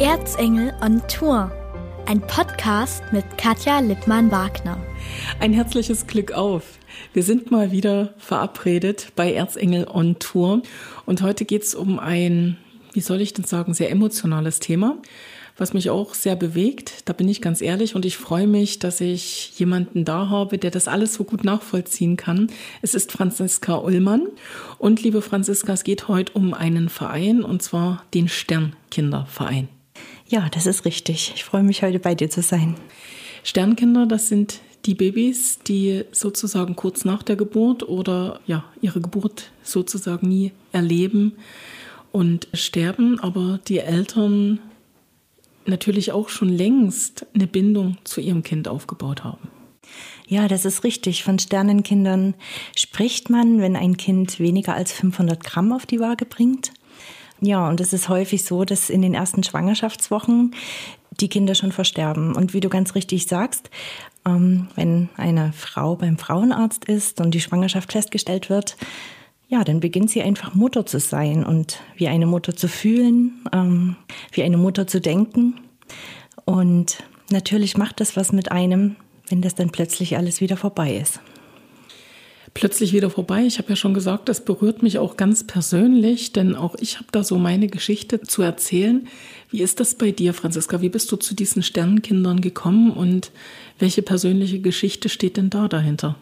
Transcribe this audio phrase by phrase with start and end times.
[0.00, 1.50] Erzengel on Tour.
[2.06, 4.78] Ein Podcast mit Katja Lippmann-Wagner.
[5.40, 6.78] Ein herzliches Glück auf.
[7.12, 10.62] Wir sind mal wieder verabredet bei Erzengel on Tour.
[11.04, 12.56] Und heute geht es um ein,
[12.92, 14.98] wie soll ich denn sagen, sehr emotionales Thema,
[15.56, 17.08] was mich auch sehr bewegt.
[17.08, 20.70] Da bin ich ganz ehrlich und ich freue mich, dass ich jemanden da habe, der
[20.70, 22.52] das alles so gut nachvollziehen kann.
[22.82, 24.28] Es ist Franziska Ullmann.
[24.78, 29.68] Und liebe Franziska, es geht heute um einen Verein und zwar den Sternkinderverein.
[30.28, 31.32] Ja, das ist richtig.
[31.34, 32.74] Ich freue mich heute bei dir zu sein.
[33.44, 39.50] Sternkinder, das sind die Babys, die sozusagen kurz nach der Geburt oder ja, ihre Geburt
[39.62, 41.32] sozusagen nie erleben
[42.12, 44.60] und sterben, aber die Eltern
[45.64, 49.48] natürlich auch schon längst eine Bindung zu ihrem Kind aufgebaut haben.
[50.26, 51.24] Ja, das ist richtig.
[51.24, 52.34] Von Sternenkindern
[52.76, 56.72] spricht man, wenn ein Kind weniger als 500 Gramm auf die Waage bringt.
[57.40, 60.54] Ja, und es ist häufig so, dass in den ersten Schwangerschaftswochen
[61.20, 62.34] die Kinder schon versterben.
[62.34, 63.70] Und wie du ganz richtig sagst,
[64.26, 68.76] ähm, wenn eine Frau beim Frauenarzt ist und die Schwangerschaft festgestellt wird,
[69.48, 73.96] ja, dann beginnt sie einfach Mutter zu sein und wie eine Mutter zu fühlen, ähm,
[74.32, 75.60] wie eine Mutter zu denken.
[76.44, 78.96] Und natürlich macht das was mit einem,
[79.28, 81.20] wenn das dann plötzlich alles wieder vorbei ist
[82.54, 83.44] plötzlich wieder vorbei.
[83.44, 87.08] Ich habe ja schon gesagt, das berührt mich auch ganz persönlich, denn auch ich habe
[87.12, 89.06] da so meine Geschichte zu erzählen.
[89.50, 90.80] Wie ist das bei dir, Franziska?
[90.80, 93.30] Wie bist du zu diesen Sternenkindern gekommen und
[93.78, 96.16] welche persönliche Geschichte steht denn da dahinter?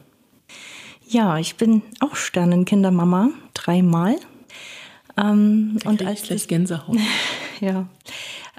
[1.08, 4.16] Ja, ich bin auch Sternenkindermama, dreimal.
[5.16, 6.98] Ähm, und als gleich Gänsehaut.
[7.60, 7.88] ja,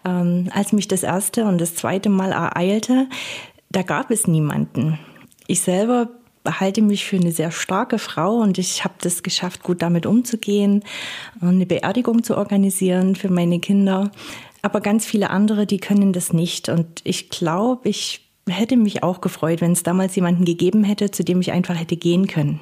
[0.05, 3.07] ähm, als mich das erste und das zweite Mal ereilte,
[3.69, 4.97] da gab es niemanden.
[5.47, 6.09] Ich selber
[6.47, 10.83] halte mich für eine sehr starke Frau und ich habe das geschafft, gut damit umzugehen,
[11.41, 14.11] eine Beerdigung zu organisieren für meine Kinder.
[14.61, 16.69] Aber ganz viele andere, die können das nicht.
[16.69, 21.23] Und ich glaube, ich hätte mich auch gefreut, wenn es damals jemanden gegeben hätte, zu
[21.23, 22.59] dem ich einfach hätte gehen können.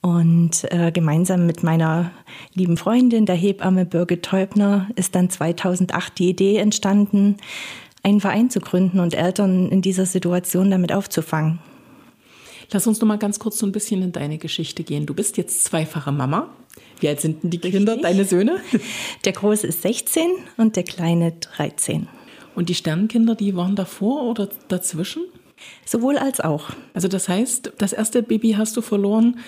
[0.00, 2.12] Und äh, gemeinsam mit meiner
[2.54, 7.38] lieben Freundin, der Hebamme Birgit Teubner, ist dann 2008 die Idee entstanden,
[8.04, 11.58] einen Verein zu gründen und Eltern in dieser Situation damit aufzufangen.
[12.72, 15.06] Lass uns noch mal ganz kurz so ein bisschen in deine Geschichte gehen.
[15.06, 16.50] Du bist jetzt zweifache Mama.
[17.00, 18.02] Wie alt sind denn die Kinder, Richtig.
[18.02, 18.60] deine Söhne?
[19.24, 22.08] Der Große ist 16 und der Kleine 13.
[22.54, 25.24] Und die Sternkinder, die waren davor oder dazwischen?
[25.84, 26.70] Sowohl als auch.
[26.94, 29.38] Also das heißt, das erste Baby hast du verloren,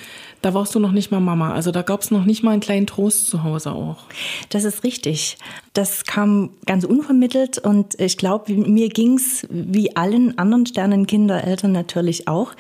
[0.41, 1.53] da warst du noch nicht mal Mama.
[1.53, 4.05] Also da gab es noch nicht mal einen kleinen Trost zu Hause auch.
[4.49, 5.37] Das ist richtig.
[5.75, 12.29] Das kam ganz unvermittelt und ich glaube, mir ging es wie allen anderen Sternenkindereltern natürlich
[12.29, 12.53] auch.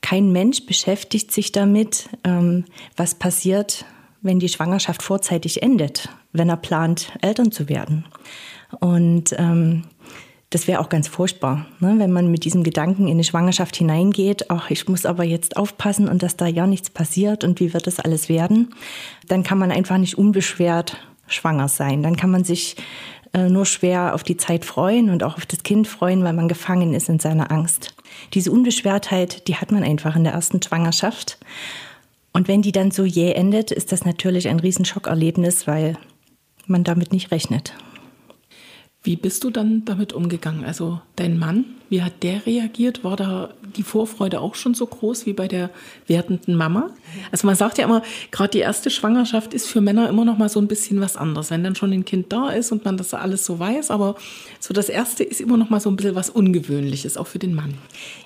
[0.00, 2.64] Kein Mensch beschäftigt sich damit, ähm,
[2.96, 3.84] was passiert,
[4.22, 8.04] wenn die Schwangerschaft vorzeitig endet, wenn er plant, Eltern zu werden.
[8.80, 9.84] Und ähm,
[10.50, 11.94] das wäre auch ganz furchtbar, ne?
[11.98, 16.08] wenn man mit diesem Gedanken in eine Schwangerschaft hineingeht, ach, ich muss aber jetzt aufpassen
[16.08, 18.74] und dass da ja nichts passiert und wie wird das alles werden,
[19.28, 20.96] dann kann man einfach nicht unbeschwert
[21.28, 22.02] schwanger sein.
[22.02, 22.74] Dann kann man sich
[23.32, 26.94] nur schwer auf die Zeit freuen und auch auf das Kind freuen, weil man gefangen
[26.94, 27.94] ist in seiner Angst.
[28.34, 31.38] Diese Unbeschwertheit, die hat man einfach in der ersten Schwangerschaft.
[32.32, 35.96] Und wenn die dann so jäh endet, ist das natürlich ein Riesenschockerlebnis, weil
[36.66, 37.74] man damit nicht rechnet.
[39.02, 40.64] Wie bist du dann damit umgegangen?
[40.64, 43.02] Also dein Mann, wie hat der reagiert?
[43.02, 45.70] War da die Vorfreude auch schon so groß wie bei der
[46.06, 46.90] werdenden Mama?
[47.32, 50.48] Also man sagt ja immer, gerade die erste Schwangerschaft ist für Männer immer noch mal
[50.48, 53.12] so ein bisschen was anderes, wenn dann schon ein Kind da ist und man das
[53.12, 53.90] alles so weiß.
[53.90, 54.14] Aber
[54.60, 57.54] so das erste ist immer noch mal so ein bisschen was Ungewöhnliches, auch für den
[57.54, 57.74] Mann.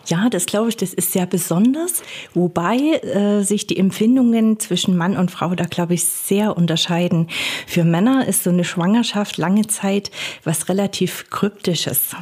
[0.07, 2.03] Ja, das glaube ich, das ist sehr besonders.
[2.35, 7.29] Wobei äh, sich die Empfindungen zwischen Mann und Frau da glaube ich sehr unterscheiden.
[7.67, 10.11] Für Männer ist so eine Schwangerschaft lange Zeit
[10.45, 12.15] was relativ kryptisches.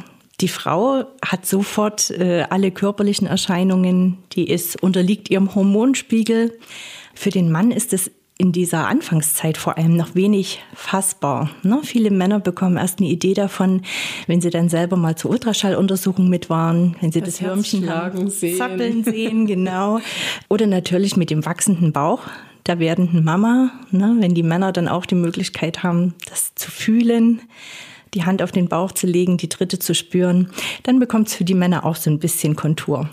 [0.43, 6.59] Die Frau hat sofort äh, alle körperlichen Erscheinungen, die ist unterliegt ihrem Hormonspiegel.
[7.13, 11.49] Für den Mann ist es in dieser Anfangszeit vor allem noch wenig fassbar.
[11.61, 11.79] Ne?
[11.83, 13.83] Viele Männer bekommen erst eine Idee davon,
[14.27, 18.29] wenn sie dann selber mal zur Ultraschalluntersuchung mit waren, wenn sie das, das Würmchen haben,
[18.29, 18.57] sehen.
[18.57, 20.01] zappeln sehen, genau.
[20.49, 22.19] Oder natürlich mit dem wachsenden Bauch
[22.65, 24.17] der werdenden Mama, ne?
[24.19, 27.39] wenn die Männer dann auch die Möglichkeit haben, das zu fühlen
[28.13, 30.49] die Hand auf den Bauch zu legen, die dritte zu spüren,
[30.83, 33.09] dann bekommt es für die Männer auch so ein bisschen Kontur.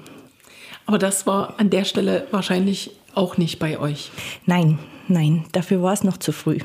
[0.87, 4.11] Aber das war an der Stelle wahrscheinlich auch nicht bei euch.
[4.47, 6.59] Nein, nein, dafür war es noch zu früh.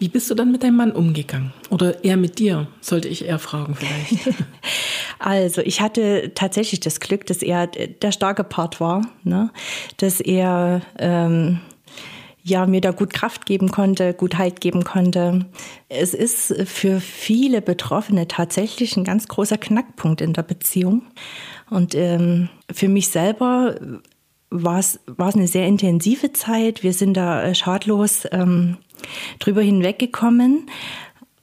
[0.00, 1.52] Wie bist du dann mit deinem Mann umgegangen?
[1.68, 4.34] Oder er mit dir, sollte ich eher fragen vielleicht.
[5.18, 9.50] also, ich hatte tatsächlich das Glück, dass er der starke Part war, ne?
[9.98, 11.60] dass er ähm,
[12.42, 15.46] ja, mir da gut Kraft geben konnte, gut Halt geben konnte.
[15.88, 21.02] Es ist für viele Betroffene tatsächlich ein ganz großer Knackpunkt in der Beziehung.
[21.68, 23.76] Und ähm, für mich selber
[24.50, 26.82] war es, eine sehr intensive Zeit.
[26.82, 28.78] Wir sind da äh, schadlos ähm,
[29.38, 30.68] drüber hinweggekommen.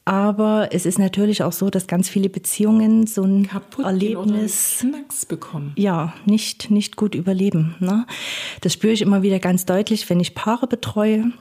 [0.08, 5.26] Aber es ist natürlich auch so, dass ganz viele Beziehungen so ein Kaputt Erlebnis Knacks
[5.26, 5.74] bekommen.
[5.76, 7.76] Ja, nicht, nicht gut überleben.
[7.82, 8.06] Ne?
[8.62, 11.34] Das spüre ich immer wieder ganz deutlich, wenn ich Paare betreue.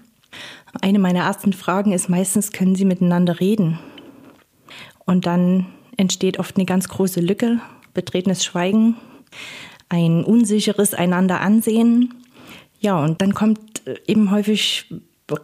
[0.80, 3.78] Eine meiner ersten Fragen ist meistens, können sie miteinander reden?
[5.04, 5.66] Und dann
[5.96, 7.60] entsteht oft eine ganz große Lücke,
[7.94, 8.96] betretenes Schweigen,
[9.88, 12.14] ein unsicheres einander ansehen.
[12.80, 14.92] Ja, und dann kommt eben häufig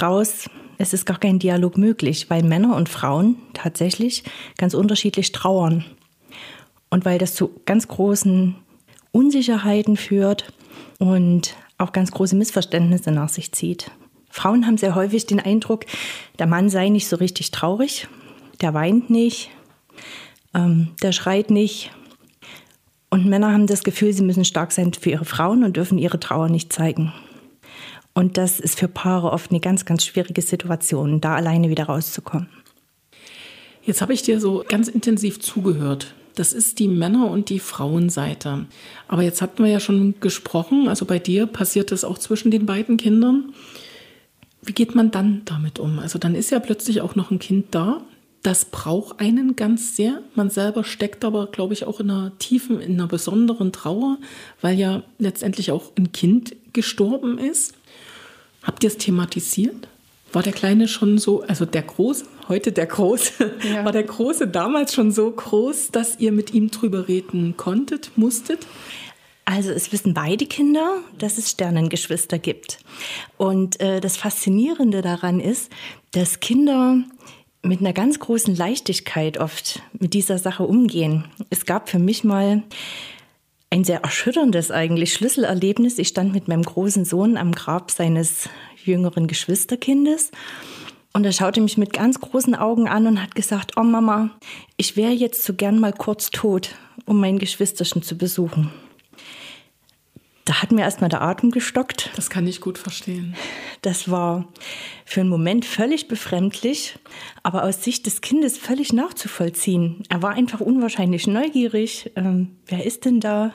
[0.02, 0.48] raus,
[0.82, 4.24] es ist gar kein Dialog möglich, weil Männer und Frauen tatsächlich
[4.58, 5.84] ganz unterschiedlich trauern.
[6.90, 8.56] Und weil das zu ganz großen
[9.12, 10.52] Unsicherheiten führt
[10.98, 13.92] und auch ganz große Missverständnisse nach sich zieht.
[14.28, 15.84] Frauen haben sehr häufig den Eindruck,
[16.40, 18.08] der Mann sei nicht so richtig traurig,
[18.60, 19.50] der weint nicht,
[20.52, 21.92] ähm, der schreit nicht.
[23.08, 26.18] Und Männer haben das Gefühl, sie müssen stark sein für ihre Frauen und dürfen ihre
[26.18, 27.12] Trauer nicht zeigen.
[28.14, 32.48] Und das ist für Paare oft eine ganz, ganz schwierige Situation, da alleine wieder rauszukommen.
[33.84, 36.14] Jetzt habe ich dir so ganz intensiv zugehört.
[36.34, 38.66] Das ist die Männer- und die Frauenseite.
[39.08, 42.64] Aber jetzt hatten wir ja schon gesprochen, also bei dir passiert das auch zwischen den
[42.64, 43.52] beiden Kindern.
[44.62, 45.98] Wie geht man dann damit um?
[45.98, 48.02] Also dann ist ja plötzlich auch noch ein Kind da.
[48.42, 50.22] Das braucht einen ganz sehr.
[50.34, 54.18] Man selber steckt aber, glaube ich, auch in einer tiefen, in einer besonderen Trauer,
[54.60, 57.74] weil ja letztendlich auch ein Kind gestorben ist.
[58.62, 59.88] Habt ihr es thematisiert?
[60.32, 63.84] War der Kleine schon so, also der Große, heute der Große, ja.
[63.84, 68.66] war der Große damals schon so groß, dass ihr mit ihm drüber reden konntet, musstet?
[69.44, 72.78] Also es wissen beide Kinder, dass es Sternengeschwister gibt.
[73.36, 75.70] Und äh, das Faszinierende daran ist,
[76.12, 77.02] dass Kinder
[77.62, 81.24] mit einer ganz großen Leichtigkeit oft mit dieser Sache umgehen.
[81.50, 82.62] Es gab für mich mal
[83.72, 85.98] ein sehr erschütterndes eigentlich Schlüsselerlebnis.
[85.98, 88.50] Ich stand mit meinem großen Sohn am Grab seines
[88.84, 90.30] jüngeren Geschwisterkindes
[91.14, 94.28] und er schaute mich mit ganz großen Augen an und hat gesagt, oh Mama,
[94.76, 96.74] ich wäre jetzt so gern mal kurz tot,
[97.06, 98.70] um mein Geschwisterchen zu besuchen.
[100.44, 102.10] Da hat mir erstmal der Atem gestockt.
[102.16, 103.36] Das kann ich gut verstehen.
[103.82, 104.48] Das war
[105.04, 106.98] für einen Moment völlig befremdlich,
[107.44, 110.02] aber aus Sicht des Kindes völlig nachzuvollziehen.
[110.08, 112.10] Er war einfach unwahrscheinlich neugierig.
[112.16, 113.54] Ähm, wer ist denn da?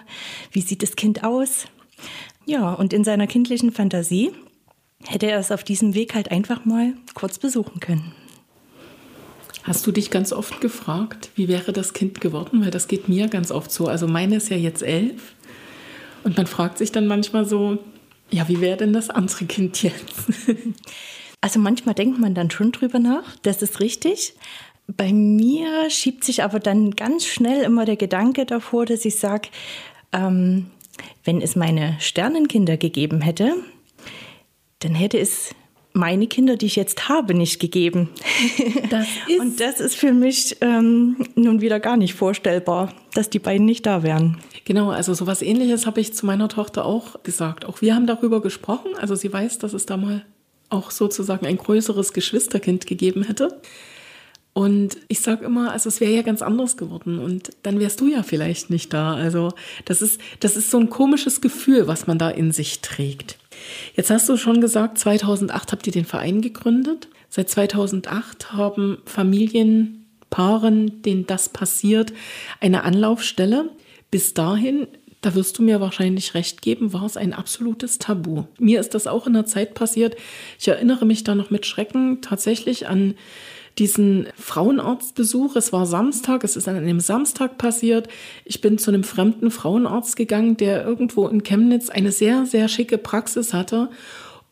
[0.51, 1.65] Wie sieht das Kind aus?
[2.45, 4.31] Ja, und in seiner kindlichen Fantasie
[5.05, 8.13] hätte er es auf diesem Weg halt einfach mal kurz besuchen können.
[9.63, 12.63] Hast du dich ganz oft gefragt, wie wäre das Kind geworden?
[12.63, 13.87] Weil das geht mir ganz oft so.
[13.87, 15.35] Also meine ist ja jetzt elf
[16.27, 17.77] und man fragt sich dann manchmal so,
[18.29, 20.25] ja, wie wäre denn das andere Kind jetzt?
[21.39, 24.33] Also manchmal denkt man dann schon drüber nach, das ist richtig.
[24.87, 29.49] Bei mir schiebt sich aber dann ganz schnell immer der Gedanke davor, dass ich sage,
[30.11, 30.65] ähm,
[31.23, 33.53] wenn es meine Sternenkinder gegeben hätte,
[34.79, 35.53] dann hätte es
[35.93, 38.09] meine Kinder, die ich jetzt habe, nicht gegeben.
[38.89, 39.07] Das
[39.39, 43.85] und das ist für mich ähm, nun wieder gar nicht vorstellbar, dass die beiden nicht
[43.85, 44.37] da wären.
[44.67, 47.63] Genau, also sowas ähnliches habe ich zu meiner Tochter auch gesagt.
[47.63, 48.91] Auch wir haben darüber gesprochen.
[48.99, 50.25] Also sie weiß, dass es da mal
[50.67, 53.61] auch sozusagen ein größeres Geschwisterkind gegeben hätte.
[54.51, 58.07] Und ich sage immer, also es wäre ja ganz anders geworden und dann wärst du
[58.07, 59.13] ja vielleicht nicht da.
[59.13, 59.53] Also
[59.85, 63.37] das ist, das ist so ein komisches Gefühl, was man da in sich trägt.
[63.95, 67.07] Jetzt hast du schon gesagt, 2008 habt ihr den Verein gegründet.
[67.29, 72.11] Seit 2008 haben Familien, Paaren, denen das passiert,
[72.59, 73.69] eine Anlaufstelle.
[74.11, 74.87] Bis dahin,
[75.21, 78.45] da wirst du mir wahrscheinlich recht geben, war es ein absolutes Tabu.
[78.59, 80.15] Mir ist das auch in der Zeit passiert.
[80.59, 83.15] Ich erinnere mich da noch mit Schrecken tatsächlich an
[83.79, 85.55] diesen Frauenarztbesuch.
[85.55, 88.07] Es war Samstag, es ist an einem Samstag passiert.
[88.45, 92.97] Ich bin zu einem fremden Frauenarzt gegangen, der irgendwo in Chemnitz eine sehr, sehr schicke
[92.97, 93.89] Praxis hatte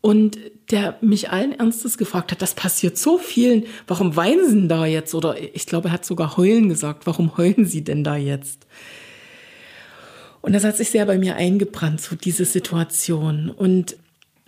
[0.01, 0.37] und
[0.71, 4.85] der mich allen Ernstes gefragt hat, das passiert so vielen, warum weinen Sie denn da
[4.85, 5.15] jetzt?
[5.15, 8.67] Oder ich glaube, er hat sogar heulen gesagt, warum heulen Sie denn da jetzt?
[10.45, 13.49] Und das hat sich sehr bei mir eingebrannt, so diese Situation.
[13.49, 13.97] Und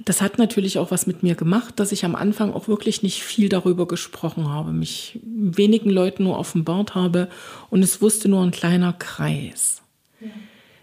[0.06, 3.24] das hat natürlich auch was mit mir gemacht, dass ich am Anfang auch wirklich nicht
[3.24, 7.30] viel darüber gesprochen habe, mich wenigen Leuten nur offenbart habe
[7.72, 9.82] und es wusste nur ein kleiner Kreis.
[10.22, 10.28] Ja.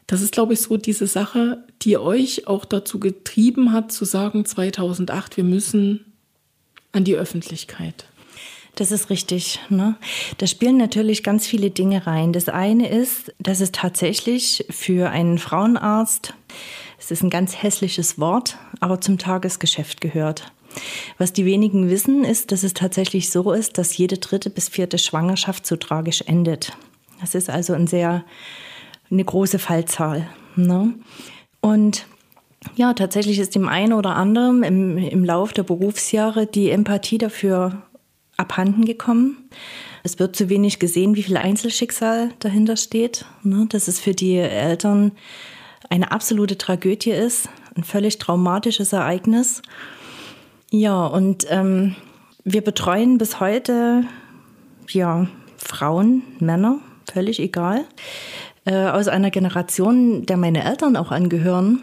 [0.08, 4.44] Das ist, glaube ich, so diese Sache, die euch auch dazu getrieben hat, zu sagen,
[4.44, 6.12] 2008, wir müssen
[6.90, 8.06] an die Öffentlichkeit.
[8.74, 9.60] Das ist richtig.
[9.68, 9.96] Ne?
[10.38, 12.32] Da spielen natürlich ganz viele Dinge rein.
[12.32, 16.34] Das eine ist, dass es tatsächlich für einen Frauenarzt
[17.04, 20.50] es ist ein ganz hässliches Wort, aber zum Tagesgeschäft gehört.
[21.18, 24.96] Was die wenigen wissen, ist, dass es tatsächlich so ist, dass jede dritte bis vierte
[24.96, 26.72] Schwangerschaft so tragisch endet.
[27.20, 28.24] Das ist also ein sehr,
[29.10, 30.26] eine große Fallzahl.
[30.56, 30.94] Ne?
[31.60, 32.06] Und
[32.74, 37.82] ja, tatsächlich ist dem einen oder anderen im, im Lauf der Berufsjahre die Empathie dafür
[38.36, 39.48] abhanden gekommen.
[40.02, 43.24] Es wird zu wenig gesehen, wie viel Einzelschicksal dahinter steht.
[43.42, 43.66] Ne?
[43.68, 45.12] Dass es für die Eltern
[45.88, 49.62] eine absolute Tragödie ist, ein völlig traumatisches Ereignis.
[50.70, 51.94] Ja, und ähm,
[52.44, 54.04] wir betreuen bis heute
[54.90, 55.26] ja,
[55.56, 57.84] Frauen, Männer, völlig egal,
[58.66, 61.82] äh, aus einer Generation, der meine Eltern auch angehören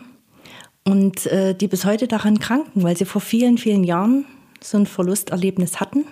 [0.84, 4.26] und äh, die bis heute daran kranken, weil sie vor vielen, vielen Jahren
[4.62, 6.06] so ein Verlusterlebnis hatten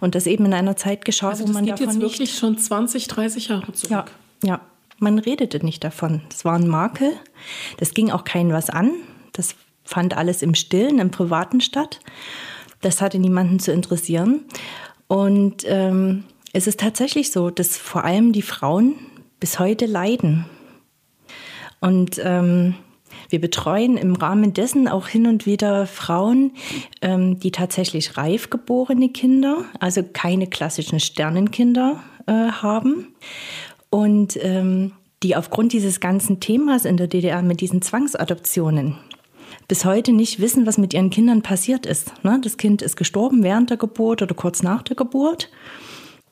[0.00, 2.38] und das eben in einer Zeit geschah, also wo man geht davon jetzt wirklich nicht,
[2.38, 3.90] schon 20, 30 Jahre zurück.
[3.90, 4.04] Ja,
[4.42, 4.60] ja,
[4.98, 6.22] man redete nicht davon.
[6.28, 7.12] Das war ein Makel.
[7.78, 8.92] Das ging auch keinem was an.
[9.32, 9.54] Das
[9.84, 12.00] fand alles im Stillen, im Privaten statt.
[12.80, 14.44] Das hatte niemanden zu interessieren.
[15.08, 18.94] Und ähm, es ist tatsächlich so, dass vor allem die Frauen
[19.40, 20.46] bis heute leiden.
[21.80, 22.76] Und ähm,
[23.32, 26.52] wir betreuen im Rahmen dessen auch hin und wieder Frauen,
[27.00, 33.08] ähm, die tatsächlich reif geborene Kinder, also keine klassischen Sternenkinder äh, haben.
[33.90, 38.96] Und ähm, die aufgrund dieses ganzen Themas in der DDR mit diesen Zwangsadoptionen
[39.68, 42.24] bis heute nicht wissen, was mit ihren Kindern passiert ist.
[42.24, 42.38] Ne?
[42.42, 45.50] Das Kind ist gestorben während der Geburt oder kurz nach der Geburt.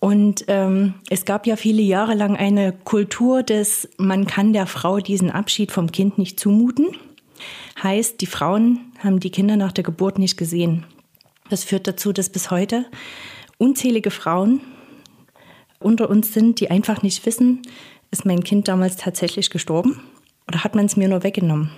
[0.00, 4.98] Und ähm, es gab ja viele Jahre lang eine Kultur des, man kann der Frau
[4.98, 6.88] diesen Abschied vom Kind nicht zumuten.
[7.82, 10.86] Heißt, die Frauen haben die Kinder nach der Geburt nicht gesehen.
[11.50, 12.86] Das führt dazu, dass bis heute
[13.58, 14.60] unzählige Frauen
[15.78, 17.60] unter uns sind, die einfach nicht wissen,
[18.10, 20.00] ist mein Kind damals tatsächlich gestorben
[20.48, 21.70] oder hat man es mir nur weggenommen?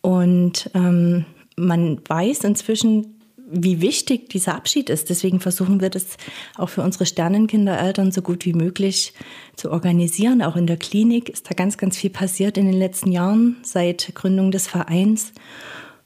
[0.00, 1.24] Und ähm,
[1.56, 3.19] man weiß inzwischen,
[3.52, 5.10] wie wichtig dieser Abschied ist.
[5.10, 6.16] Deswegen versuchen wir das
[6.56, 9.12] auch für unsere Sternenkindereltern so gut wie möglich
[9.56, 10.42] zu organisieren.
[10.42, 14.14] Auch in der Klinik ist da ganz, ganz viel passiert in den letzten Jahren seit
[14.14, 15.32] Gründung des Vereins.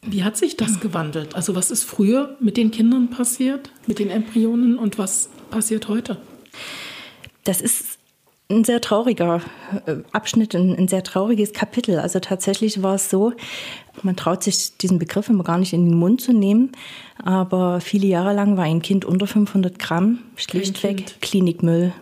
[0.02, 1.34] Wie hat sich das gewandelt?
[1.34, 6.18] Also was ist früher mit den Kindern passiert, mit den Embryonen und was passiert heute?
[7.44, 7.98] Das ist
[8.50, 9.40] ein sehr trauriger
[9.86, 11.98] äh, Abschnitt, ein, ein, sehr trauriges Kapitel.
[11.98, 13.32] Also tatsächlich war es so,
[14.02, 16.72] man traut sich diesen Begriff immer gar nicht in den Mund zu nehmen,
[17.22, 21.92] aber viele Jahre lang war ein Kind unter 500 Gramm schlichtweg Klinikmüll.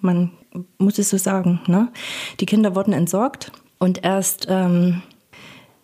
[0.00, 0.30] Man
[0.78, 1.60] muss es so sagen.
[1.66, 1.88] Ne?
[2.40, 5.02] Die Kinder wurden entsorgt und erst ähm,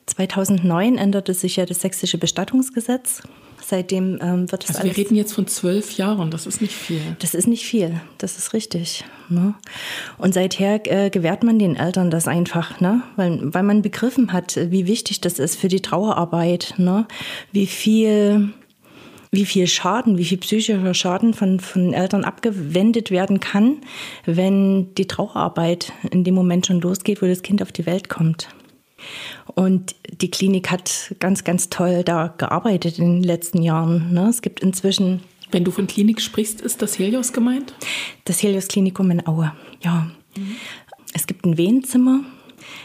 [0.06, 3.23] 2009 änderte sich ja das sächsische Bestattungsgesetz.
[3.66, 4.76] Seitdem ähm, wird es.
[4.76, 7.00] Also wir reden jetzt von zwölf Jahren, das ist nicht viel.
[7.21, 9.04] Das ist nicht viel, das ist richtig.
[9.30, 9.54] Ne?
[10.18, 13.02] Und seither äh, gewährt man den Eltern das einfach, ne?
[13.16, 17.06] weil, weil man begriffen hat, wie wichtig das ist für die Trauerarbeit, ne?
[17.52, 18.50] wie viel
[19.30, 23.78] wie viel Schaden, wie viel psychischer Schaden von, von Eltern abgewendet werden kann,
[24.26, 28.49] wenn die Trauerarbeit in dem Moment schon losgeht, wo das Kind auf die Welt kommt.
[29.55, 34.13] Und die Klinik hat ganz, ganz toll da gearbeitet in den letzten Jahren.
[34.13, 34.29] Ne?
[34.29, 35.23] Es gibt inzwischen.
[35.51, 37.75] Wenn du von Klinik sprichst, ist das Helios gemeint?
[38.25, 40.11] Das Helios Klinikum in Aue, ja.
[40.37, 40.57] Mhm.
[41.13, 42.21] Es gibt ein Wehenzimmer.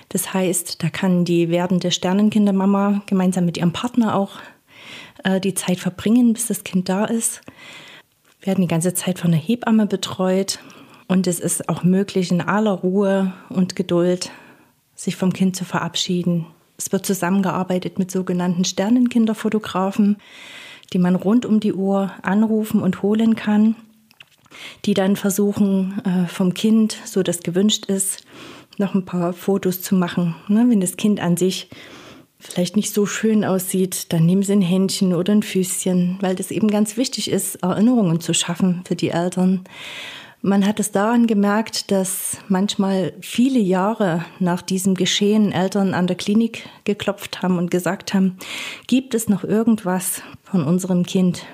[0.09, 4.37] Das heißt, da kann die werdende Sternenkindermama gemeinsam mit ihrem Partner auch
[5.23, 7.41] äh, die Zeit verbringen, bis das Kind da ist.
[8.41, 10.59] Werden die ganze Zeit von einer Hebamme betreut.
[11.07, 14.31] Und es ist auch möglich, in aller Ruhe und Geduld
[14.99, 16.45] sich vom Kind zu verabschieden.
[16.77, 20.17] Es wird zusammengearbeitet mit sogenannten Sternenkinderfotografen,
[20.91, 23.75] die man rund um die Uhr anrufen und holen kann,
[24.83, 28.25] die dann versuchen, äh, vom Kind, so das gewünscht ist,
[28.77, 30.35] noch ein paar Fotos zu machen.
[30.49, 31.69] Ne, wenn das Kind an sich
[32.37, 36.51] vielleicht nicht so schön aussieht, dann nehmen sie ein Händchen oder ein Füßchen, weil das
[36.51, 39.63] eben ganz wichtig ist, Erinnerungen zu schaffen für die Eltern.
[40.41, 46.15] Man hat es daran gemerkt, dass manchmal viele Jahre nach diesem Geschehen Eltern an der
[46.15, 48.37] Klinik geklopft haben und gesagt haben,
[48.87, 51.45] gibt es noch irgendwas von unserem Kind?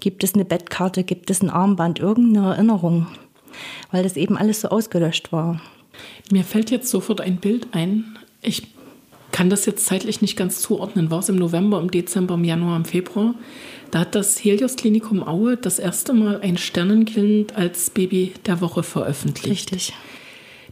[0.00, 1.04] Gibt es eine Bettkarte?
[1.04, 2.00] Gibt es ein Armband?
[2.00, 3.06] Irgendeine Erinnerung?
[3.92, 5.60] Weil das eben alles so ausgelöscht war.
[6.32, 8.18] Mir fällt jetzt sofort ein Bild ein.
[8.42, 8.74] Ich
[9.30, 11.12] kann das jetzt zeitlich nicht ganz zuordnen.
[11.12, 13.34] War es im November, im Dezember, im Januar, im Februar?
[13.90, 18.82] Da hat das Helios Klinikum Aue das erste Mal ein Sternenkind als Baby der Woche
[18.82, 19.72] veröffentlicht.
[19.72, 19.92] Richtig.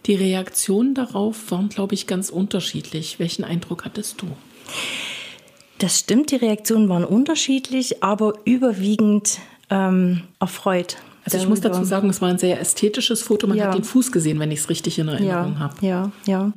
[0.07, 3.19] Die Reaktionen darauf waren, glaube ich, ganz unterschiedlich.
[3.19, 4.27] Welchen Eindruck hattest du?
[5.79, 9.39] Das stimmt, die Reaktionen waren unterschiedlich, aber überwiegend
[9.71, 10.97] ähm, erfreut.
[11.25, 13.47] Also ich muss dazu sagen, es war ein sehr ästhetisches Foto.
[13.47, 13.67] Man ja.
[13.67, 15.87] hat den Fuß gesehen, wenn ich es richtig in Erinnerung ja, habe.
[15.87, 16.53] Ja, ja.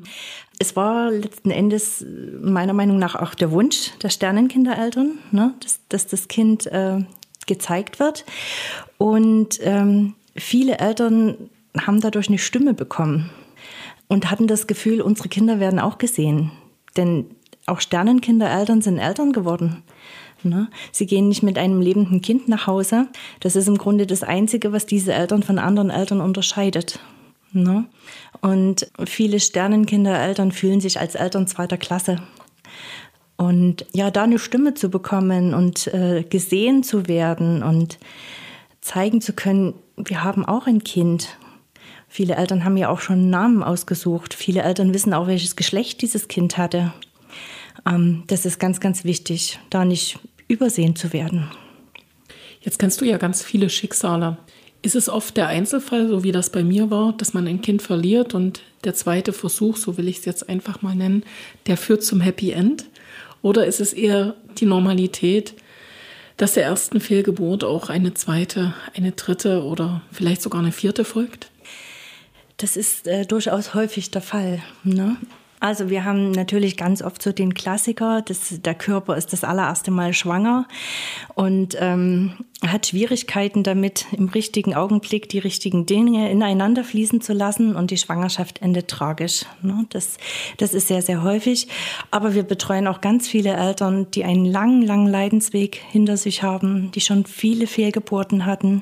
[0.62, 2.06] Es war letzten Endes
[2.40, 7.00] meiner Meinung nach auch der Wunsch der Sternenkindereltern, ne, dass, dass das Kind äh,
[7.48, 8.26] gezeigt wird.
[9.00, 13.32] Und ähm, viele Eltern haben dadurch eine Stimme bekommen
[14.08, 16.52] und hatten das Gefühl, unsere Kinder werden auch gesehen.
[16.96, 17.26] Denn
[17.66, 19.82] auch Sternenkindereltern sind Eltern geworden.
[20.44, 20.70] Ne?
[20.92, 23.08] Sie gehen nicht mit einem lebenden Kind nach Hause.
[23.40, 27.00] Das ist im Grunde das Einzige, was diese Eltern von anderen Eltern unterscheidet.
[27.54, 27.86] Ne?
[28.42, 32.18] Und viele Sternenkindereltern fühlen sich als Eltern zweiter Klasse.
[33.38, 37.98] Und ja, da eine Stimme zu bekommen und äh, gesehen zu werden und
[38.82, 41.38] zeigen zu können, wir haben auch ein Kind.
[42.08, 44.34] Viele Eltern haben ja auch schon Namen ausgesucht.
[44.34, 46.94] Viele Eltern wissen auch, welches Geschlecht dieses Kind hatte.
[47.88, 51.50] Ähm, das ist ganz, ganz wichtig, da nicht übersehen zu werden.
[52.62, 54.38] Jetzt kennst du ja ganz viele Schicksale.
[54.84, 57.82] Ist es oft der Einzelfall, so wie das bei mir war, dass man ein Kind
[57.82, 61.24] verliert und der zweite Versuch, so will ich es jetzt einfach mal nennen,
[61.68, 62.86] der führt zum Happy End?
[63.44, 65.54] Oder ist es eher die Normalität,
[66.38, 71.52] dass der ersten Fehlgeburt auch eine zweite, eine dritte oder vielleicht sogar eine vierte folgt?
[72.58, 74.62] Das ist äh, durchaus häufig der Fall.
[74.84, 75.18] Ne?
[75.62, 79.92] Also wir haben natürlich ganz oft so den Klassiker, dass der Körper ist das allererste
[79.92, 80.68] Mal schwanger
[81.36, 82.34] und ähm,
[82.66, 87.98] hat Schwierigkeiten damit, im richtigen Augenblick die richtigen Dinge ineinander fließen zu lassen und die
[87.98, 89.46] Schwangerschaft endet tragisch.
[89.62, 89.86] Ne?
[89.90, 90.18] Das,
[90.58, 91.68] das ist sehr, sehr häufig.
[92.10, 96.92] Aber wir betreuen auch ganz viele Eltern, die einen langen, langen Leidensweg hinter sich haben,
[96.92, 98.82] die schon viele Fehlgeburten hatten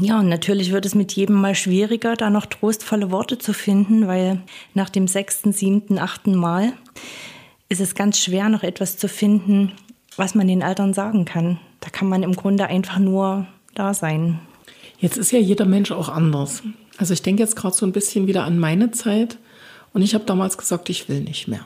[0.00, 4.06] ja, und natürlich wird es mit jedem Mal schwieriger, da noch trostvolle Worte zu finden,
[4.06, 4.40] weil
[4.74, 6.72] nach dem sechsten, siebten, achten Mal
[7.68, 9.72] ist es ganz schwer, noch etwas zu finden,
[10.16, 11.58] was man den Eltern sagen kann.
[11.80, 14.40] Da kann man im Grunde einfach nur da sein.
[14.98, 16.62] Jetzt ist ja jeder Mensch auch anders.
[16.96, 19.38] Also ich denke jetzt gerade so ein bisschen wieder an meine Zeit
[19.92, 21.64] und ich habe damals gesagt, ich will nicht mehr.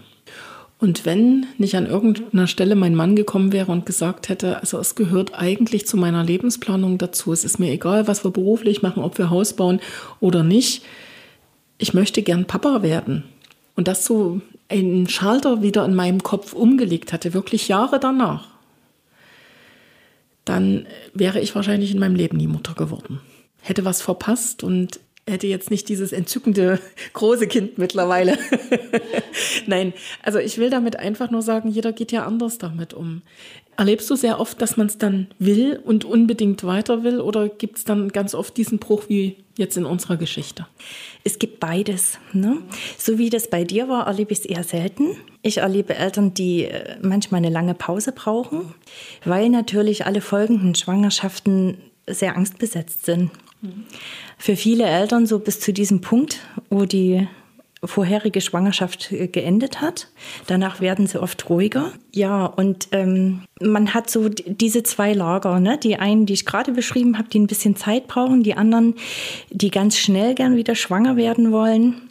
[0.82, 4.96] Und wenn nicht an irgendeiner Stelle mein Mann gekommen wäre und gesagt hätte, also es
[4.96, 9.16] gehört eigentlich zu meiner Lebensplanung dazu, es ist mir egal, was wir beruflich machen, ob
[9.16, 9.78] wir Haus bauen
[10.18, 10.84] oder nicht,
[11.78, 13.22] ich möchte gern Papa werden.
[13.76, 18.48] Und das so einen Schalter wieder in meinem Kopf umgelegt hatte, wirklich Jahre danach,
[20.44, 23.20] dann wäre ich wahrscheinlich in meinem Leben nie Mutter geworden.
[23.60, 26.80] Hätte was verpasst und hätte jetzt nicht dieses entzückende
[27.12, 28.38] große Kind mittlerweile.
[29.66, 33.22] Nein, also ich will damit einfach nur sagen, jeder geht ja anders damit um.
[33.76, 37.78] Erlebst du sehr oft, dass man es dann will und unbedingt weiter will oder gibt
[37.78, 40.66] es dann ganz oft diesen Bruch wie jetzt in unserer Geschichte?
[41.24, 42.18] Es gibt beides.
[42.34, 42.58] Ne?
[42.98, 45.16] So wie das bei dir war, erlebe ich es eher selten.
[45.40, 48.74] Ich erlebe Eltern, die äh, manchmal eine lange Pause brauchen,
[49.24, 53.30] weil natürlich alle folgenden Schwangerschaften sehr angstbesetzt sind.
[54.38, 57.28] Für viele Eltern so bis zu diesem Punkt, wo die
[57.84, 60.08] vorherige Schwangerschaft äh, geendet hat.
[60.46, 61.92] Danach werden sie oft ruhiger.
[62.12, 65.58] Ja, und ähm, man hat so diese zwei Lager.
[65.58, 65.78] Ne?
[65.78, 68.42] Die einen, die ich gerade beschrieben habe, die ein bisschen Zeit brauchen.
[68.42, 68.94] Die anderen,
[69.50, 72.08] die ganz schnell gern wieder schwanger werden wollen.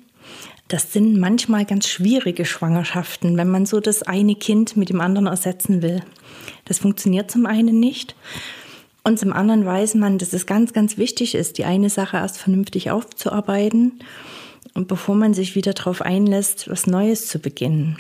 [0.68, 5.28] Das sind manchmal ganz schwierige Schwangerschaften, wenn man so das eine Kind mit dem anderen
[5.28, 6.02] ersetzen will.
[6.64, 8.16] Das funktioniert zum einen nicht.
[9.04, 12.38] Und zum anderen weiß man, dass es ganz, ganz wichtig ist, die eine Sache erst
[12.38, 14.00] vernünftig aufzuarbeiten
[14.74, 17.98] und bevor man sich wieder darauf einlässt, was Neues zu beginnen.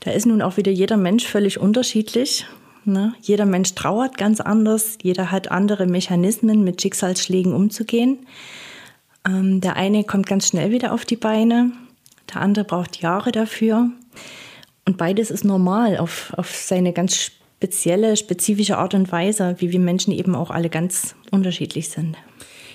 [0.00, 2.46] Da ist nun auch wieder jeder Mensch völlig unterschiedlich.
[2.84, 3.14] Ne?
[3.20, 8.26] Jeder Mensch trauert ganz anders, jeder hat andere Mechanismen, mit Schicksalsschlägen umzugehen.
[9.26, 11.72] Ähm, der eine kommt ganz schnell wieder auf die Beine,
[12.32, 13.90] der andere braucht Jahre dafür.
[14.86, 19.80] Und beides ist normal auf, auf seine ganz spezielle, spezifische Art und Weise, wie wir
[19.80, 22.16] Menschen eben auch alle ganz unterschiedlich sind.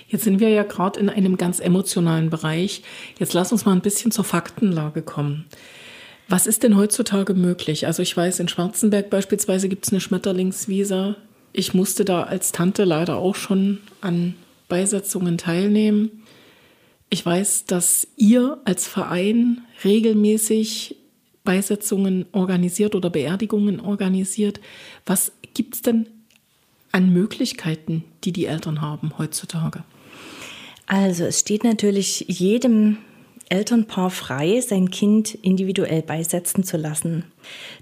[0.09, 2.83] Jetzt sind wir ja gerade in einem ganz emotionalen Bereich.
[3.17, 5.45] Jetzt lass uns mal ein bisschen zur Faktenlage kommen.
[6.29, 7.87] Was ist denn heutzutage möglich?
[7.87, 11.15] Also ich weiß, in Schwarzenberg beispielsweise gibt es eine Schmetterlingsvisa.
[11.51, 14.35] Ich musste da als Tante leider auch schon an
[14.67, 16.23] Beisetzungen teilnehmen.
[17.09, 20.97] Ich weiß, dass ihr als Verein regelmäßig
[21.45, 24.59] Beisetzungen organisiert oder Beerdigungen organisiert.
[25.05, 26.07] Was gibt es denn
[26.91, 29.83] an Möglichkeiten, die die Eltern haben heutzutage?
[30.87, 32.97] Also es steht natürlich jedem
[33.49, 37.25] Elternpaar frei, sein Kind individuell beisetzen zu lassen.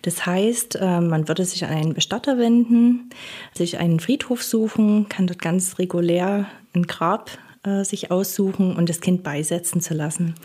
[0.01, 3.09] Das heißt, äh, man würde sich an einen Bestatter wenden,
[3.53, 9.01] sich einen Friedhof suchen, kann dort ganz regulär ein Grab äh, sich aussuchen und das
[9.01, 10.35] Kind beisetzen zu lassen.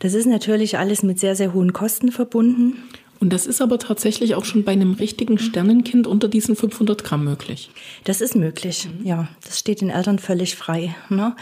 [0.00, 2.82] Das ist natürlich alles mit sehr, sehr hohen Kosten verbunden.
[3.18, 7.24] Und das ist aber tatsächlich auch schon bei einem richtigen Sternenkind unter diesen 500 Gramm
[7.24, 7.70] möglich.
[8.04, 9.28] Das ist möglich, ja.
[9.44, 10.94] Das steht den Eltern völlig frei.
[11.08, 11.34] Ne?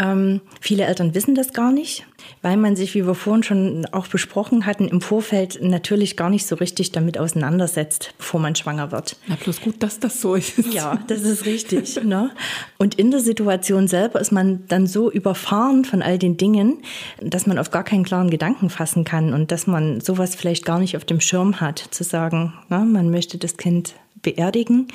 [0.00, 2.06] Ähm, viele Eltern wissen das gar nicht,
[2.40, 6.46] weil man sich, wie wir vorhin schon auch besprochen hatten, im Vorfeld natürlich gar nicht
[6.46, 9.16] so richtig damit auseinandersetzt, bevor man schwanger wird.
[9.26, 10.58] Na, bloß gut, dass das so ist.
[10.72, 12.02] Ja, das ist richtig.
[12.02, 12.30] ne?
[12.78, 16.78] Und in der Situation selber ist man dann so überfahren von all den Dingen,
[17.20, 20.78] dass man auf gar keinen klaren Gedanken fassen kann und dass man sowas vielleicht gar
[20.78, 24.88] nicht auf dem Schirm hat, zu sagen, na, ne, man möchte das Kind beerdigen.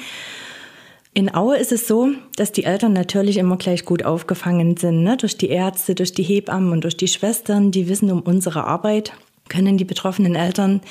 [1.17, 5.15] In Aue ist es so, dass die Eltern natürlich immer gleich gut aufgefangen sind, ne?
[5.15, 7.71] durch die Ärzte, durch die Hebammen und durch die Schwestern.
[7.71, 9.13] Die wissen um unsere Arbeit,
[9.47, 10.81] können die betroffenen Eltern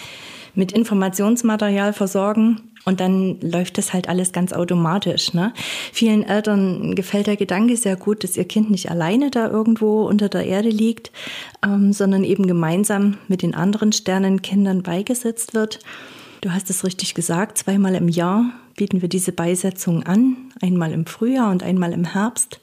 [0.54, 2.62] mit Informationsmaterial versorgen.
[2.86, 5.34] Und dann läuft das halt alles ganz automatisch.
[5.34, 5.52] Ne?
[5.92, 10.30] Vielen Eltern gefällt der Gedanke sehr gut, dass ihr Kind nicht alleine da irgendwo unter
[10.30, 11.12] der Erde liegt,
[11.62, 15.80] ähm, sondern eben gemeinsam mit den anderen Sternenkindern beigesetzt wird.
[16.40, 21.06] Du hast es richtig gesagt, zweimal im Jahr bieten wir diese Beisetzung an, einmal im
[21.06, 22.60] Frühjahr und einmal im Herbst.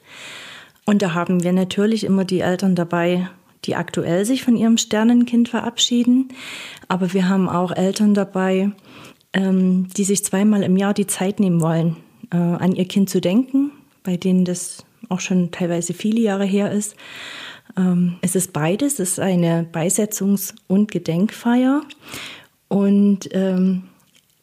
[0.84, 3.28] Und da haben wir natürlich immer die Eltern dabei,
[3.64, 6.28] die aktuell sich von ihrem Sternenkind verabschieden.
[6.88, 8.72] Aber wir haben auch Eltern dabei,
[9.32, 11.96] ähm, die sich zweimal im Jahr die Zeit nehmen wollen,
[12.32, 13.70] äh, an ihr Kind zu denken,
[14.02, 16.96] bei denen das auch schon teilweise viele Jahre her ist.
[17.76, 21.82] Ähm, es ist beides, es ist eine Beisetzungs- und Gedenkfeier
[22.68, 23.84] und ähm,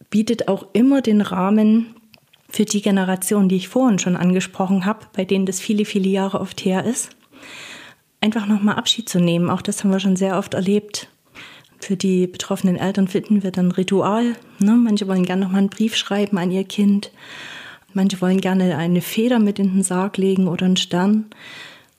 [0.09, 1.95] bietet auch immer den Rahmen
[2.49, 6.39] für die Generation, die ich vorhin schon angesprochen habe, bei denen das viele, viele Jahre
[6.39, 7.11] oft her ist,
[8.21, 9.49] einfach nochmal Abschied zu nehmen.
[9.49, 11.09] Auch das haben wir schon sehr oft erlebt.
[11.79, 14.35] Für die betroffenen Eltern finden wir dann Ritual.
[14.59, 14.71] Ne?
[14.71, 17.11] Manche wollen gerne nochmal einen Brief schreiben an ihr Kind.
[17.93, 21.25] Manche wollen gerne eine Feder mit in den Sarg legen oder einen Stern.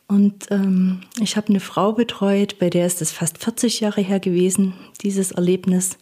[0.07, 4.21] Und ähm, ich habe eine Frau betreut, bei der ist es fast 40 Jahre her
[4.21, 5.99] gewesen, dieses Erlebnis.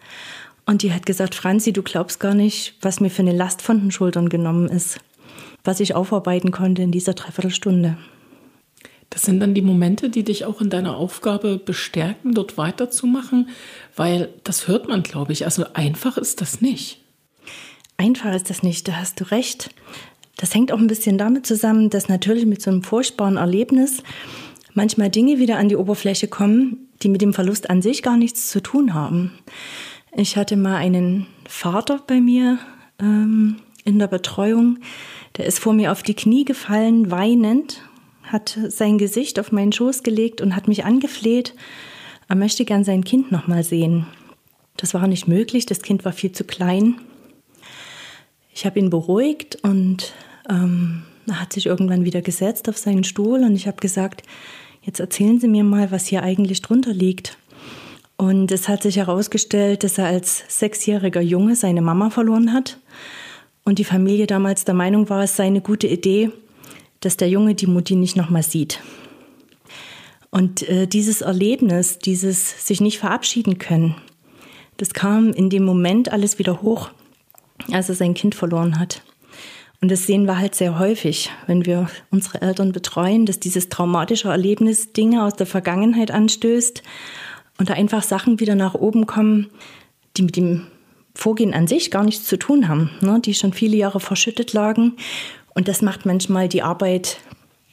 [0.69, 3.81] Und die hat gesagt, Franzi, du glaubst gar nicht, was mir für eine Last von
[3.81, 5.01] den Schultern genommen ist,
[5.65, 7.97] was ich aufarbeiten konnte in dieser Dreiviertelstunde.
[9.09, 13.49] Das sind dann die Momente, die dich auch in deiner Aufgabe bestärken, dort weiterzumachen,
[13.97, 15.47] weil das hört man, glaube ich.
[15.47, 17.01] Also einfach ist das nicht.
[17.97, 19.71] Einfach ist das nicht, da hast du recht.
[20.37, 24.03] Das hängt auch ein bisschen damit zusammen, dass natürlich mit so einem furchtbaren Erlebnis
[24.75, 28.51] manchmal Dinge wieder an die Oberfläche kommen, die mit dem Verlust an sich gar nichts
[28.51, 29.33] zu tun haben.
[30.21, 32.59] Ich hatte mal einen Vater bei mir
[33.01, 34.81] ähm, in der Betreuung,
[35.37, 37.83] der ist vor mir auf die Knie gefallen, weinend,
[38.25, 41.55] hat sein Gesicht auf meinen Schoß gelegt und hat mich angefleht,
[42.29, 44.09] er möchte gern sein Kind noch mal sehen.
[44.77, 46.97] Das war nicht möglich, das Kind war viel zu klein.
[48.53, 50.15] Ich habe ihn beruhigt und
[50.51, 54.25] ähm, er hat sich irgendwann wieder gesetzt auf seinen Stuhl und ich habe gesagt,
[54.83, 57.39] jetzt erzählen Sie mir mal, was hier eigentlich drunter liegt.
[58.19, 62.79] Und es hat sich herausgestellt, dass er als sechsjähriger Junge seine Mama verloren hat
[63.65, 66.31] und die Familie damals der Meinung war, es sei eine gute Idee,
[66.99, 68.81] dass der Junge die Mutti nicht nochmal sieht.
[70.31, 73.95] Und äh, dieses Erlebnis, dieses sich nicht verabschieden können,
[74.79, 76.91] das kam in dem Moment alles wieder hoch,
[77.71, 79.03] als er sein Kind verloren hat.
[79.81, 84.29] Und das sehen wir halt sehr häufig, wenn wir unsere Eltern betreuen, dass dieses traumatische
[84.29, 86.83] Erlebnis Dinge aus der Vergangenheit anstößt
[87.59, 89.49] und da einfach Sachen wieder nach oben kommen,
[90.17, 90.67] die mit dem
[91.15, 94.95] Vorgehen an sich gar nichts zu tun haben, ne, die schon viele Jahre verschüttet lagen.
[95.55, 97.19] Und das macht manchmal die Arbeit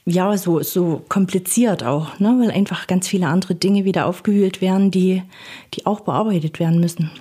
[0.06, 4.90] ja so, so kompliziert auch, ne, weil einfach ganz viele andere Dinge wieder aufgewühlt werden,
[4.90, 5.22] die,
[5.76, 7.12] die auch bearbeitet werden müssen.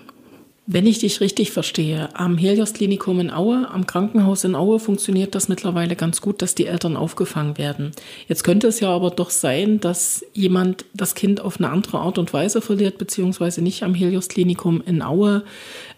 [0.66, 5.50] Wenn ich dich richtig verstehe, am Helios-Klinikum in Aue, am Krankenhaus in Aue funktioniert das
[5.50, 7.90] mittlerweile ganz gut, dass die Eltern aufgefangen werden.
[8.28, 12.16] Jetzt könnte es ja aber doch sein, dass jemand das Kind auf eine andere Art
[12.16, 15.44] und Weise verliert, beziehungsweise nicht am Helios-Klinikum in Aue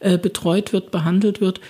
[0.00, 1.60] äh, betreut wird, behandelt wird.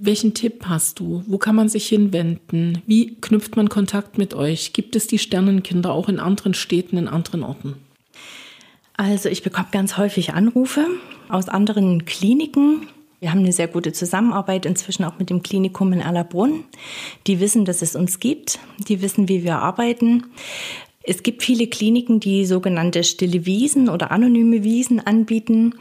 [0.00, 1.22] Welchen Tipp hast du?
[1.28, 2.82] Wo kann man sich hinwenden?
[2.86, 4.72] Wie knüpft man Kontakt mit euch?
[4.72, 7.76] Gibt es die Sternenkinder auch in anderen Städten, in anderen Orten?
[8.98, 10.84] Also ich bekomme ganz häufig Anrufe
[11.28, 12.88] aus anderen Kliniken.
[13.20, 16.64] Wir haben eine sehr gute Zusammenarbeit inzwischen auch mit dem Klinikum in Allerbrunn.
[17.28, 18.58] Die wissen, dass es uns gibt.
[18.88, 20.26] Die wissen, wie wir arbeiten.
[21.04, 25.76] Es gibt viele Kliniken, die sogenannte stille Wiesen oder anonyme Wiesen anbieten.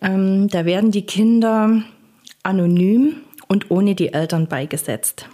[0.00, 1.82] Ähm, da werden die Kinder
[2.42, 3.16] anonym
[3.48, 5.28] und ohne die Eltern beigesetzt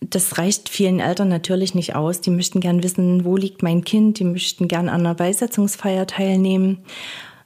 [0.00, 2.20] das reicht vielen Eltern natürlich nicht aus.
[2.20, 4.18] Die möchten gern wissen, wo liegt mein Kind.
[4.18, 6.78] Die möchten gern an einer Beisetzungsfeier teilnehmen.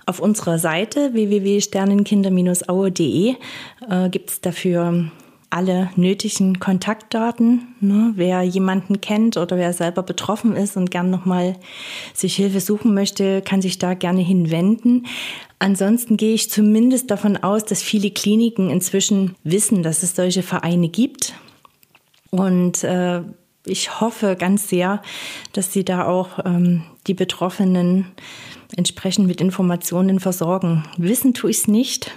[0.04, 3.36] Auf unserer Seite www.sternenkinder-aue.de
[3.88, 5.10] äh, gibt es dafür
[5.48, 7.74] alle nötigen Kontaktdaten.
[7.80, 8.12] Ne?
[8.16, 11.56] Wer jemanden kennt oder wer selber betroffen ist und gern nochmal
[12.14, 15.06] sich Hilfe suchen möchte, kann sich da gerne hinwenden.
[15.58, 20.88] Ansonsten gehe ich zumindest davon aus, dass viele Kliniken inzwischen wissen, dass es solche Vereine
[20.88, 21.34] gibt
[22.32, 23.20] und äh,
[23.66, 25.02] ich hoffe ganz sehr,
[25.52, 28.06] dass Sie da auch ähm, die Betroffenen
[28.74, 30.84] entsprechend mit Informationen versorgen.
[30.96, 32.10] Wissen tue ich es nicht.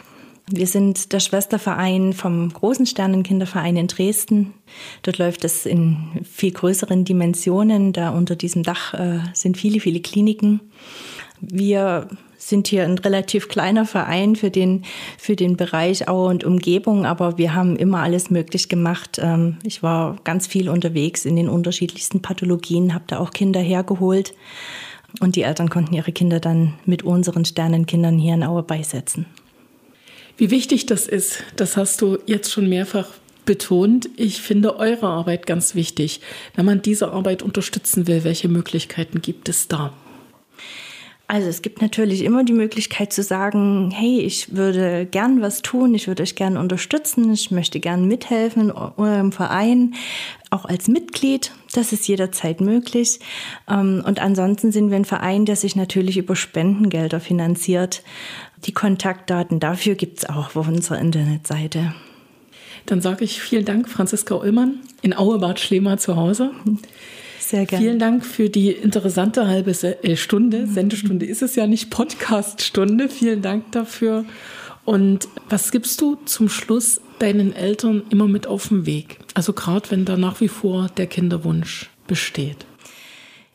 [0.48, 4.54] Wir sind der Schwesterverein vom Großen Sternenkinderverein in Dresden.
[5.02, 7.92] Dort läuft es in viel größeren Dimensionen.
[7.92, 10.62] Da unter diesem Dach äh, sind viele, viele Kliniken.
[11.42, 12.08] Wir
[12.48, 14.84] sind hier ein relativ kleiner Verein für den,
[15.18, 19.20] für den Bereich Aue und Umgebung, aber wir haben immer alles möglich gemacht.
[19.22, 24.34] Ähm, ich war ganz viel unterwegs in den unterschiedlichsten Pathologien, habe da auch Kinder hergeholt
[25.20, 29.26] und die Eltern konnten ihre Kinder dann mit unseren Sternenkindern hier in Aue beisetzen.
[30.38, 33.08] Wie wichtig das ist, das hast du jetzt schon mehrfach
[33.46, 34.10] betont.
[34.18, 36.20] Ich finde eure Arbeit ganz wichtig.
[36.56, 39.94] Wenn man diese Arbeit unterstützen will, welche Möglichkeiten gibt es da?
[41.28, 45.96] Also es gibt natürlich immer die Möglichkeit zu sagen, hey, ich würde gern was tun,
[45.96, 49.96] ich würde euch gern unterstützen, ich möchte gern mithelfen in eurem Verein,
[50.52, 51.52] auch als Mitglied.
[51.74, 53.20] Das ist jederzeit möglich.
[53.68, 58.04] Ähm, und ansonsten sind wir ein Verein, der sich natürlich über Spendengelder finanziert.
[58.66, 61.96] Die Kontaktdaten dafür gibt es auch auf unserer Internetseite.
[62.86, 66.52] Dann sage ich vielen Dank, Franziska Ullmann, in Auebad Schlema zu Hause.
[67.46, 67.86] Sehr gerne.
[67.86, 70.66] Vielen Dank für die interessante halbe äh, Stunde.
[70.66, 73.08] Sendestunde ist es ja nicht, Podcaststunde.
[73.08, 74.26] Vielen Dank dafür.
[74.84, 79.20] Und was gibst du zum Schluss deinen Eltern immer mit auf den Weg?
[79.36, 82.66] Also gerade wenn da nach wie vor der Kinderwunsch besteht.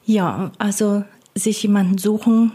[0.07, 1.03] Ja, also
[1.35, 2.53] sich jemanden suchen,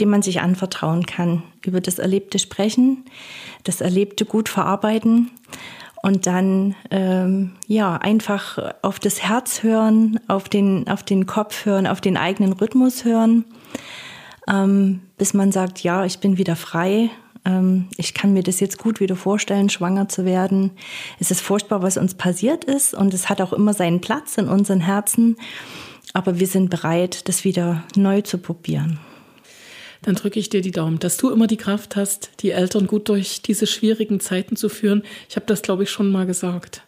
[0.00, 3.04] dem man sich anvertrauen kann, über das Erlebte sprechen,
[3.64, 5.30] das Erlebte gut verarbeiten
[6.04, 11.86] und dann ähm, ja einfach auf das Herz hören, auf den, auf den Kopf hören,
[11.86, 13.46] auf den eigenen Rhythmus hören,
[14.46, 17.08] ähm, bis man sagt, ja, ich bin wieder frei.
[17.46, 20.72] Ähm, ich kann mir das jetzt gut wieder vorstellen, schwanger zu werden.
[21.20, 24.46] Es ist furchtbar, was uns passiert ist und es hat auch immer seinen Platz in
[24.46, 25.36] unseren Herzen.
[26.12, 28.98] Aber wir sind bereit, das wieder neu zu probieren
[30.04, 33.08] dann drücke ich dir die Daumen, dass du immer die Kraft hast, die Eltern gut
[33.08, 35.02] durch diese schwierigen Zeiten zu führen.
[35.28, 36.82] Ich habe das, glaube ich, schon mal gesagt.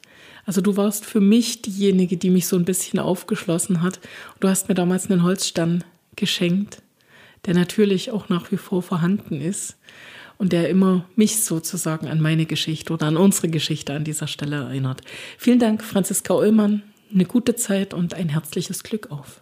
[0.45, 4.01] Also du warst für mich diejenige, die mich so ein bisschen aufgeschlossen hat.
[4.39, 5.83] Du hast mir damals einen Holzstern
[6.15, 6.83] geschenkt,
[7.47, 9.77] der natürlich auch nach wie vor vorhanden ist
[10.37, 14.57] und der immer mich sozusagen an meine Geschichte oder an unsere Geschichte an dieser Stelle
[14.57, 15.01] erinnert.
[15.39, 16.83] Vielen Dank, Franziska Ullmann.
[17.13, 19.41] Eine gute Zeit und ein herzliches Glück auf.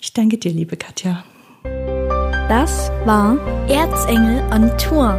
[0.00, 1.24] Ich danke dir, liebe Katja.
[2.50, 5.14] Das war Erzengel on Tour,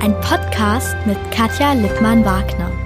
[0.00, 2.83] ein Podcast mit Katja Lippmann-Wagner.